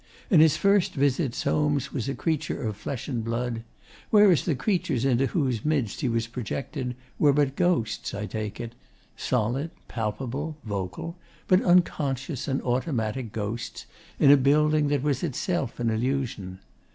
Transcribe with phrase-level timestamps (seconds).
[0.31, 3.61] In his first visit, Soames was a creature of flesh and blood,
[4.09, 8.73] whereas the creatures into whose midst he was projected were but ghosts, I take it
[9.15, 11.17] solid, palpable, vocal,
[11.47, 13.85] but unconscious and automatic ghosts,
[14.17, 16.57] in a building that was itself an illusion.